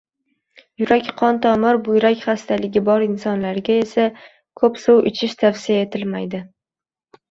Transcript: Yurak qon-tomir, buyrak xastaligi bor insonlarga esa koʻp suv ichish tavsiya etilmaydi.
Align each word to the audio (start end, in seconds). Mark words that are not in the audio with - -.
Yurak 0.83 1.11
qon-tomir, 1.21 1.79
buyrak 1.89 2.17
xastaligi 2.25 2.85
bor 2.89 3.07
insonlarga 3.11 3.79
esa 3.85 4.09
koʻp 4.65 4.85
suv 4.89 5.09
ichish 5.15 5.41
tavsiya 5.47 5.89
etilmaydi. 5.91 6.47